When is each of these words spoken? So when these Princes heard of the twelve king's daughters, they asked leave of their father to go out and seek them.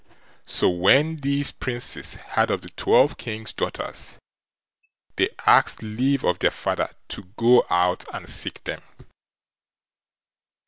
So 0.47 0.67
when 0.67 1.17
these 1.17 1.51
Princes 1.51 2.15
heard 2.15 2.49
of 2.49 2.61
the 2.63 2.71
twelve 2.71 3.17
king's 3.19 3.53
daughters, 3.53 4.17
they 5.15 5.29
asked 5.45 5.83
leave 5.83 6.23
of 6.25 6.39
their 6.39 6.49
father 6.49 6.89
to 7.09 7.21
go 7.37 7.63
out 7.69 8.05
and 8.11 8.27
seek 8.27 8.63
them. 8.63 8.81